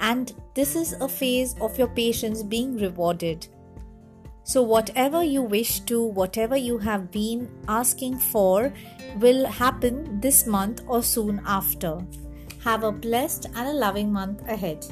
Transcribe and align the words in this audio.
and 0.00 0.32
this 0.54 0.76
is 0.76 0.92
a 0.92 1.08
phase 1.08 1.54
of 1.60 1.78
your 1.78 1.88
patience 1.88 2.42
being 2.42 2.76
rewarded. 2.76 3.48
So, 4.44 4.62
whatever 4.62 5.22
you 5.22 5.42
wish 5.42 5.80
to, 5.80 6.02
whatever 6.02 6.56
you 6.56 6.76
have 6.78 7.10
been 7.10 7.48
asking 7.68 8.18
for, 8.18 8.72
will 9.18 9.46
happen 9.46 10.20
this 10.20 10.46
month 10.46 10.82
or 10.86 11.02
soon 11.02 11.40
after. 11.46 12.04
Have 12.64 12.84
a 12.84 12.92
blessed 12.92 13.46
and 13.54 13.68
a 13.68 13.72
loving 13.72 14.12
month 14.12 14.46
ahead. 14.46 14.84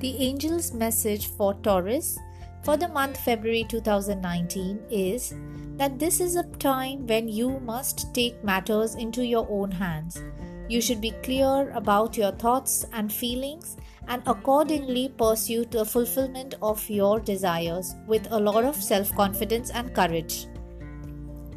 The 0.00 0.28
angel's 0.28 0.74
message 0.74 1.28
for 1.28 1.54
Taurus 1.54 2.18
for 2.64 2.78
the 2.78 2.88
month 2.88 3.18
February 3.18 3.64
2019 3.68 4.80
is 4.90 5.34
that 5.76 5.98
this 5.98 6.18
is 6.18 6.36
a 6.36 6.44
time 6.58 7.06
when 7.06 7.28
you 7.28 7.60
must 7.60 8.14
take 8.14 8.42
matters 8.42 8.94
into 8.94 9.24
your 9.26 9.46
own 9.50 9.70
hands. 9.70 10.22
You 10.70 10.80
should 10.80 11.02
be 11.02 11.10
clear 11.22 11.70
about 11.74 12.16
your 12.16 12.32
thoughts 12.32 12.86
and 12.94 13.12
feelings 13.12 13.76
and 14.08 14.22
accordingly 14.26 15.10
pursue 15.10 15.66
the 15.66 15.84
fulfillment 15.84 16.54
of 16.62 16.88
your 16.88 17.20
desires 17.20 17.94
with 18.06 18.26
a 18.30 18.40
lot 18.40 18.64
of 18.64 18.82
self 18.82 19.14
confidence 19.14 19.70
and 19.70 19.94
courage. 19.94 20.46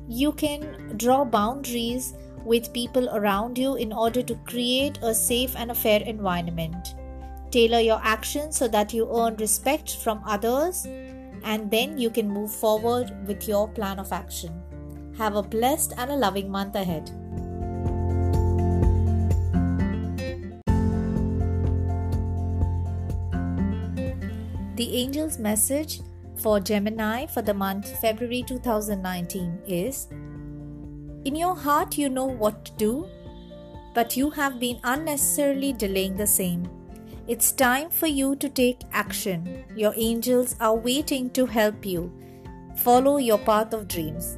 You 0.09 0.33
can 0.33 0.97
draw 0.97 1.23
boundaries 1.23 2.15
with 2.43 2.73
people 2.73 3.09
around 3.15 3.57
you 3.57 3.75
in 3.75 3.93
order 3.93 4.21
to 4.23 4.35
create 4.45 4.99
a 5.01 5.13
safe 5.13 5.55
and 5.55 5.71
a 5.71 5.75
fair 5.75 6.01
environment. 6.01 6.95
Tailor 7.51 7.79
your 7.79 8.01
actions 8.03 8.57
so 8.57 8.67
that 8.67 8.93
you 8.93 9.09
earn 9.09 9.35
respect 9.37 9.97
from 9.97 10.21
others 10.25 10.85
and 11.43 11.71
then 11.71 11.97
you 11.97 12.09
can 12.09 12.29
move 12.29 12.51
forward 12.51 13.11
with 13.25 13.47
your 13.47 13.67
plan 13.69 13.99
of 13.99 14.11
action. 14.11 14.61
Have 15.17 15.35
a 15.35 15.41
blessed 15.41 15.93
and 15.97 16.11
a 16.11 16.15
loving 16.15 16.51
month 16.51 16.75
ahead. 16.75 17.09
The 24.75 25.03
angel's 25.03 25.39
message 25.39 26.01
for 26.35 26.59
Gemini 26.59 27.25
for 27.25 27.41
the 27.41 27.53
month 27.53 27.99
February 27.99 28.43
2019 28.45 29.61
is 29.65 30.07
In 31.25 31.35
your 31.35 31.55
heart, 31.55 31.97
you 31.97 32.09
know 32.09 32.25
what 32.25 32.65
to 32.65 32.71
do, 32.73 33.07
but 33.95 34.15
you 34.15 34.29
have 34.29 34.59
been 34.59 34.79
unnecessarily 34.83 35.73
delaying 35.73 36.15
the 36.15 36.27
same. 36.27 36.76
It's 37.27 37.51
time 37.51 37.89
for 37.89 38.07
you 38.07 38.37
to 38.37 38.47
take 38.47 38.83
action. 38.93 39.65
Your 39.75 39.93
angels 39.97 40.55
are 40.61 40.77
waiting 40.77 41.29
to 41.31 41.45
help 41.45 41.85
you. 41.85 42.09
Follow 42.77 43.17
your 43.17 43.37
path 43.37 43.73
of 43.73 43.89
dreams. 43.89 44.37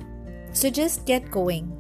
So 0.54 0.72
just 0.72 1.06
get 1.06 1.30
going. 1.30 1.72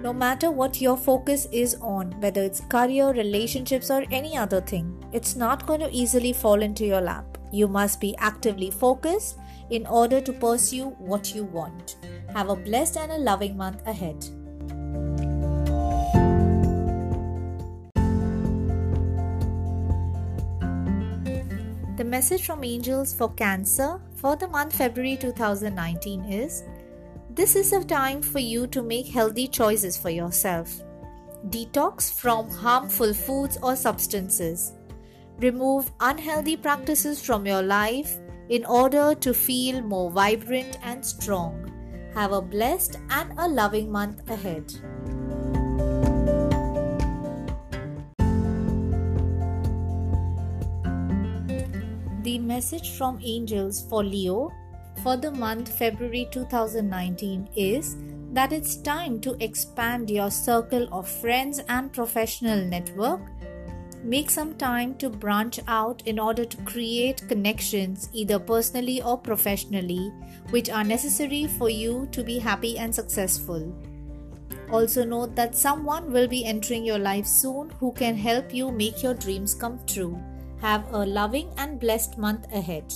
No 0.00 0.14
matter 0.14 0.50
what 0.50 0.80
your 0.80 0.96
focus 0.96 1.46
is 1.52 1.74
on, 1.82 2.18
whether 2.20 2.42
it's 2.42 2.60
career, 2.60 3.10
relationships, 3.10 3.90
or 3.90 4.06
any 4.10 4.38
other 4.38 4.62
thing, 4.62 5.04
it's 5.12 5.36
not 5.36 5.66
going 5.66 5.80
to 5.80 5.90
easily 5.92 6.32
fall 6.32 6.62
into 6.62 6.86
your 6.86 7.02
lap. 7.02 7.36
You 7.52 7.68
must 7.68 8.00
be 8.00 8.16
actively 8.16 8.70
focused 8.70 9.36
in 9.68 9.86
order 9.86 10.22
to 10.22 10.32
pursue 10.32 10.90
what 10.98 11.34
you 11.34 11.44
want. 11.44 11.96
Have 12.32 12.48
a 12.48 12.56
blessed 12.56 12.96
and 12.96 13.12
a 13.12 13.18
loving 13.18 13.54
month 13.54 13.86
ahead. 13.86 14.24
Message 22.06 22.46
from 22.46 22.62
angels 22.62 23.12
for 23.12 23.32
Cancer 23.34 24.00
for 24.14 24.36
the 24.36 24.46
month 24.46 24.76
February 24.76 25.16
2019 25.16 26.24
is 26.32 26.62
This 27.30 27.56
is 27.56 27.72
a 27.72 27.84
time 27.84 28.22
for 28.22 28.38
you 28.38 28.68
to 28.68 28.80
make 28.80 29.06
healthy 29.06 29.48
choices 29.48 29.96
for 29.96 30.10
yourself. 30.10 30.82
Detox 31.48 32.12
from 32.12 32.48
harmful 32.48 33.12
foods 33.12 33.58
or 33.60 33.74
substances. 33.74 34.72
Remove 35.38 35.90
unhealthy 36.00 36.56
practices 36.56 37.20
from 37.20 37.44
your 37.44 37.62
life 37.62 38.16
in 38.50 38.64
order 38.64 39.14
to 39.16 39.34
feel 39.34 39.82
more 39.82 40.10
vibrant 40.10 40.78
and 40.82 41.04
strong. 41.04 41.72
Have 42.14 42.32
a 42.32 42.40
blessed 42.40 42.98
and 43.10 43.32
a 43.36 43.48
loving 43.48 43.90
month 43.90 44.30
ahead. 44.30 44.72
Message 52.56 52.92
from 52.96 53.18
angels 53.22 53.84
for 53.88 54.02
Leo 54.02 54.50
for 55.02 55.14
the 55.14 55.30
month 55.30 55.68
February 55.78 56.26
2019 56.30 57.48
is 57.54 57.96
that 58.32 58.50
it's 58.50 58.76
time 58.76 59.20
to 59.20 59.36
expand 59.44 60.08
your 60.08 60.30
circle 60.30 60.88
of 60.90 61.06
friends 61.06 61.60
and 61.68 61.92
professional 61.92 62.64
network. 62.64 63.20
Make 64.02 64.30
some 64.30 64.54
time 64.54 64.94
to 65.02 65.10
branch 65.10 65.60
out 65.68 66.02
in 66.06 66.18
order 66.18 66.46
to 66.46 66.56
create 66.68 67.28
connections, 67.28 68.08
either 68.14 68.38
personally 68.38 69.02
or 69.02 69.18
professionally, 69.18 70.10
which 70.48 70.70
are 70.70 70.84
necessary 70.84 71.46
for 71.58 71.68
you 71.68 72.08
to 72.12 72.24
be 72.24 72.38
happy 72.38 72.78
and 72.78 72.94
successful. 72.94 73.66
Also, 74.70 75.04
note 75.04 75.36
that 75.36 75.54
someone 75.54 76.10
will 76.10 76.28
be 76.28 76.46
entering 76.46 76.86
your 76.86 76.98
life 76.98 77.26
soon 77.26 77.68
who 77.80 77.92
can 77.92 78.16
help 78.16 78.54
you 78.54 78.72
make 78.72 79.02
your 79.02 79.14
dreams 79.14 79.54
come 79.54 79.78
true. 79.86 80.18
Have 80.60 80.92
a 80.92 81.04
loving 81.04 81.50
and 81.58 81.78
blessed 81.78 82.18
month 82.18 82.46
ahead. 82.52 82.92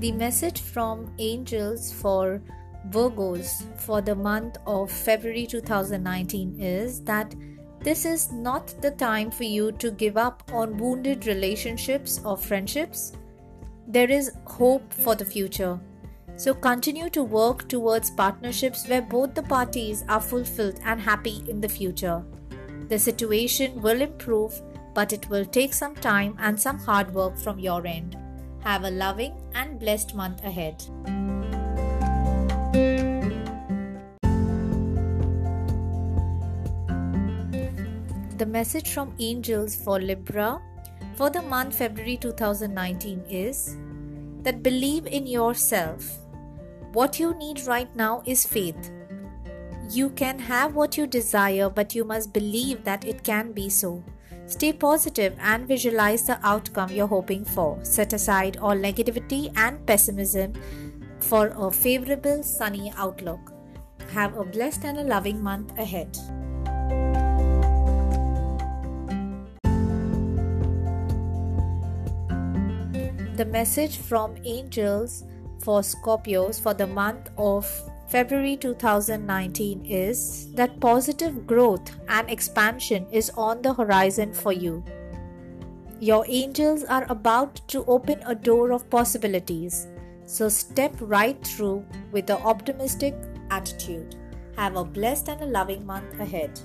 The 0.00 0.12
message 0.12 0.60
from 0.60 1.12
angels 1.18 1.92
for 1.92 2.40
Virgos 2.88 3.64
for 3.76 4.00
the 4.00 4.14
month 4.14 4.56
of 4.66 4.90
February 4.90 5.46
2019 5.46 6.60
is 6.60 7.02
that 7.04 7.34
this 7.82 8.04
is 8.04 8.32
not 8.32 8.74
the 8.80 8.90
time 8.92 9.30
for 9.30 9.44
you 9.44 9.72
to 9.72 9.90
give 9.90 10.16
up 10.16 10.42
on 10.52 10.76
wounded 10.76 11.26
relationships 11.26 12.20
or 12.24 12.36
friendships. 12.36 13.12
There 13.86 14.10
is 14.10 14.32
hope 14.46 14.92
for 14.92 15.14
the 15.14 15.24
future. 15.24 15.80
So 16.40 16.54
continue 16.54 17.10
to 17.10 17.22
work 17.22 17.68
towards 17.68 18.10
partnerships 18.10 18.88
where 18.88 19.02
both 19.02 19.34
the 19.34 19.42
parties 19.42 20.04
are 20.08 20.22
fulfilled 20.22 20.80
and 20.82 20.98
happy 20.98 21.44
in 21.46 21.60
the 21.60 21.68
future. 21.68 22.24
The 22.88 22.98
situation 22.98 23.82
will 23.82 24.00
improve, 24.00 24.58
but 24.94 25.12
it 25.12 25.28
will 25.28 25.44
take 25.44 25.74
some 25.74 25.94
time 25.94 26.38
and 26.38 26.58
some 26.58 26.78
hard 26.78 27.12
work 27.12 27.36
from 27.36 27.58
your 27.58 27.86
end. 27.86 28.16
Have 28.60 28.84
a 28.84 28.90
loving 28.90 29.34
and 29.54 29.78
blessed 29.78 30.14
month 30.14 30.42
ahead. 30.42 30.82
The 38.38 38.46
message 38.46 38.94
from 38.94 39.14
angels 39.18 39.76
for 39.76 40.00
Libra 40.00 40.58
for 41.16 41.28
the 41.28 41.42
month 41.42 41.76
February 41.76 42.16
2019 42.16 43.24
is 43.28 43.76
that 44.42 44.62
believe 44.62 45.06
in 45.06 45.26
yourself 45.26 46.19
what 46.92 47.20
you 47.20 47.34
need 47.34 47.66
right 47.66 47.94
now 47.94 48.22
is 48.26 48.46
faith. 48.46 48.90
You 49.90 50.10
can 50.10 50.38
have 50.38 50.74
what 50.74 50.96
you 50.96 51.06
desire, 51.06 51.68
but 51.68 51.94
you 51.94 52.04
must 52.04 52.32
believe 52.32 52.84
that 52.84 53.04
it 53.04 53.22
can 53.22 53.52
be 53.52 53.68
so. 53.68 54.02
Stay 54.46 54.72
positive 54.72 55.36
and 55.40 55.68
visualize 55.68 56.24
the 56.24 56.38
outcome 56.42 56.90
you're 56.90 57.06
hoping 57.06 57.44
for. 57.44 57.78
Set 57.84 58.12
aside 58.12 58.56
all 58.56 58.74
negativity 58.74 59.52
and 59.56 59.84
pessimism 59.86 60.52
for 61.20 61.52
a 61.56 61.70
favorable, 61.70 62.42
sunny 62.42 62.92
outlook. 62.96 63.52
Have 64.12 64.36
a 64.36 64.44
blessed 64.44 64.84
and 64.84 64.98
a 64.98 65.04
loving 65.04 65.40
month 65.40 65.78
ahead. 65.78 66.12
The 73.36 73.46
message 73.46 73.98
from 73.98 74.36
angels 74.44 75.24
for 75.62 75.80
Scorpios 75.80 76.60
for 76.60 76.74
the 76.74 76.86
month 76.86 77.30
of 77.36 77.66
February 78.08 78.56
2019 78.56 79.84
is 79.86 80.52
that 80.54 80.80
positive 80.80 81.46
growth 81.46 81.96
and 82.08 82.28
expansion 82.28 83.06
is 83.12 83.30
on 83.36 83.62
the 83.62 83.72
horizon 83.72 84.32
for 84.32 84.52
you. 84.52 84.82
Your 86.00 86.24
angels 86.28 86.84
are 86.84 87.06
about 87.08 87.60
to 87.68 87.84
open 87.84 88.22
a 88.26 88.34
door 88.34 88.72
of 88.72 88.88
possibilities, 88.90 89.86
so 90.26 90.48
step 90.48 90.94
right 91.00 91.40
through 91.46 91.84
with 92.10 92.28
an 92.30 92.42
optimistic 92.42 93.14
attitude. 93.50 94.16
Have 94.56 94.76
a 94.76 94.84
blessed 94.84 95.28
and 95.28 95.42
a 95.42 95.46
loving 95.46 95.86
month 95.86 96.18
ahead. 96.18 96.58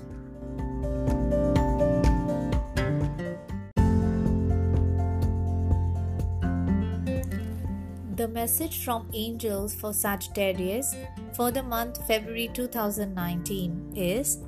The 8.26 8.32
message 8.32 8.84
from 8.84 9.08
angels 9.12 9.72
for 9.72 9.92
Sagittarius 9.92 10.96
for 11.34 11.52
the 11.52 11.62
month 11.62 12.04
February 12.08 12.50
2019 12.52 13.92
is 13.94 14.40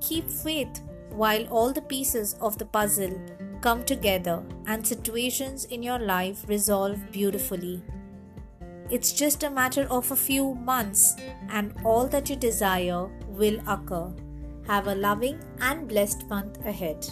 Keep 0.00 0.30
faith 0.30 0.82
while 1.10 1.44
all 1.48 1.72
the 1.72 1.82
pieces 1.82 2.36
of 2.40 2.58
the 2.58 2.64
puzzle 2.64 3.20
come 3.60 3.82
together 3.82 4.44
and 4.66 4.86
situations 4.86 5.64
in 5.64 5.82
your 5.82 5.98
life 5.98 6.44
resolve 6.46 6.96
beautifully. 7.10 7.82
It's 8.88 9.12
just 9.12 9.42
a 9.42 9.50
matter 9.50 9.88
of 9.90 10.08
a 10.12 10.16
few 10.16 10.54
months, 10.54 11.16
and 11.50 11.74
all 11.84 12.06
that 12.06 12.30
you 12.30 12.36
desire 12.36 13.06
will 13.26 13.58
occur. 13.66 14.14
Have 14.68 14.86
a 14.86 14.94
loving 14.94 15.40
and 15.60 15.88
blessed 15.88 16.28
month 16.30 16.64
ahead. 16.64 17.04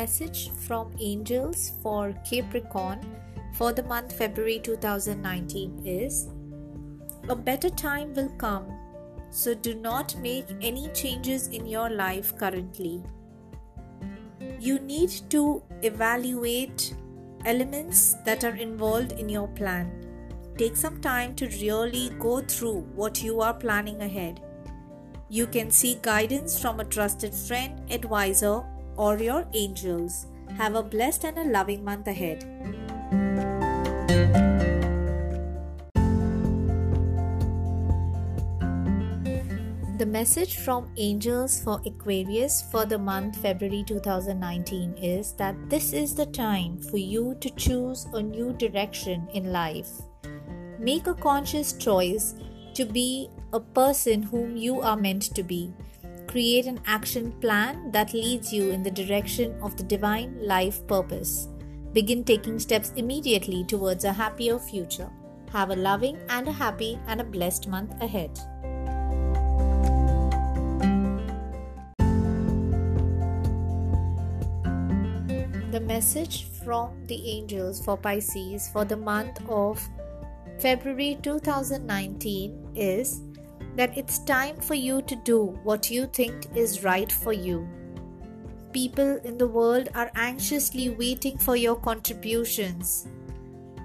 Message 0.00 0.50
from 0.66 0.92
angels 0.98 1.72
for 1.82 2.14
Capricorn 2.28 3.00
for 3.56 3.70
the 3.78 3.82
month 3.82 4.12
February 4.20 4.58
2019 4.58 5.82
is 5.84 6.28
A 7.28 7.36
better 7.48 7.68
time 7.68 8.14
will 8.14 8.30
come, 8.44 8.70
so 9.40 9.52
do 9.66 9.74
not 9.74 10.14
make 10.22 10.54
any 10.62 10.88
changes 11.00 11.48
in 11.48 11.66
your 11.66 11.90
life 11.90 12.30
currently. 12.38 12.94
You 14.58 14.78
need 14.78 15.10
to 15.36 15.62
evaluate 15.82 16.94
elements 17.44 18.00
that 18.24 18.42
are 18.50 18.56
involved 18.68 19.12
in 19.12 19.28
your 19.28 19.48
plan. 19.48 19.92
Take 20.56 20.76
some 20.76 21.00
time 21.10 21.34
to 21.42 21.54
really 21.60 22.06
go 22.18 22.40
through 22.40 22.78
what 23.02 23.22
you 23.22 23.40
are 23.42 23.54
planning 23.66 24.00
ahead. 24.00 24.40
You 25.28 25.46
can 25.46 25.70
seek 25.70 26.02
guidance 26.02 26.58
from 26.58 26.80
a 26.80 26.90
trusted 26.96 27.34
friend, 27.34 27.80
advisor, 28.00 28.62
or 29.00 29.16
your 29.18 29.46
angels. 29.54 30.26
Have 30.58 30.74
a 30.74 30.82
blessed 30.82 31.24
and 31.24 31.38
a 31.38 31.44
loving 31.44 31.82
month 31.82 32.06
ahead. 32.06 32.44
The 39.96 40.06
message 40.06 40.58
from 40.58 40.90
angels 40.98 41.62
for 41.62 41.80
Aquarius 41.86 42.62
for 42.70 42.84
the 42.84 42.98
month 42.98 43.36
February 43.36 43.84
2019 43.86 44.94
is 44.98 45.32
that 45.34 45.56
this 45.70 45.94
is 45.94 46.14
the 46.14 46.26
time 46.26 46.78
for 46.78 46.98
you 46.98 47.36
to 47.40 47.50
choose 47.50 48.06
a 48.12 48.22
new 48.22 48.52
direction 48.52 49.26
in 49.32 49.50
life. 49.50 49.90
Make 50.78 51.06
a 51.06 51.14
conscious 51.14 51.72
choice 51.72 52.34
to 52.74 52.84
be 52.84 53.28
a 53.54 53.60
person 53.60 54.22
whom 54.22 54.56
you 54.56 54.80
are 54.82 54.96
meant 54.96 55.34
to 55.34 55.42
be 55.42 55.72
create 56.30 56.66
an 56.66 56.80
action 56.86 57.32
plan 57.40 57.90
that 57.90 58.14
leads 58.14 58.52
you 58.52 58.70
in 58.70 58.84
the 58.84 58.90
direction 58.90 59.52
of 59.62 59.76
the 59.76 59.82
divine 59.82 60.38
life 60.40 60.86
purpose. 60.86 61.48
Begin 61.92 62.22
taking 62.22 62.60
steps 62.60 62.92
immediately 62.94 63.64
towards 63.64 64.04
a 64.04 64.12
happier 64.12 64.60
future. 64.60 65.10
Have 65.52 65.70
a 65.70 65.76
loving 65.76 66.16
and 66.28 66.46
a 66.46 66.52
happy 66.52 67.00
and 67.08 67.20
a 67.20 67.24
blessed 67.24 67.66
month 67.66 68.00
ahead. 68.00 68.30
The 75.72 75.80
message 75.80 76.44
from 76.64 77.06
the 77.06 77.28
angels 77.28 77.84
for 77.84 77.96
Pisces 77.96 78.68
for 78.68 78.84
the 78.84 78.96
month 78.96 79.40
of 79.48 79.82
February 80.60 81.18
2019 81.22 82.72
is 82.76 83.20
that 83.76 83.96
it's 83.96 84.18
time 84.18 84.56
for 84.56 84.74
you 84.74 85.02
to 85.02 85.16
do 85.16 85.58
what 85.62 85.90
you 85.90 86.06
think 86.06 86.46
is 86.54 86.82
right 86.84 87.10
for 87.10 87.32
you. 87.32 87.68
People 88.72 89.16
in 89.24 89.36
the 89.36 89.48
world 89.48 89.88
are 89.94 90.10
anxiously 90.14 90.90
waiting 90.90 91.38
for 91.38 91.56
your 91.56 91.76
contributions. 91.76 93.08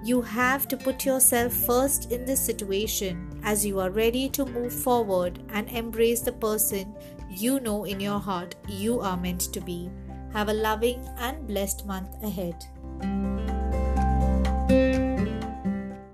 You 0.04 0.22
have 0.22 0.68
to 0.68 0.76
put 0.76 1.04
yourself 1.04 1.52
first 1.52 2.12
in 2.12 2.24
this 2.24 2.40
situation 2.40 3.40
as 3.42 3.66
you 3.66 3.80
are 3.80 3.90
ready 3.90 4.28
to 4.30 4.44
move 4.44 4.72
forward 4.72 5.40
and 5.50 5.68
embrace 5.68 6.20
the 6.20 6.32
person 6.32 6.94
you 7.28 7.58
know 7.60 7.84
in 7.84 7.98
your 8.00 8.20
heart 8.20 8.54
you 8.68 9.00
are 9.00 9.16
meant 9.16 9.52
to 9.52 9.60
be. 9.60 9.90
Have 10.32 10.48
a 10.48 10.54
loving 10.54 11.08
and 11.18 11.46
blessed 11.46 11.86
month 11.86 12.22
ahead. 12.22 12.54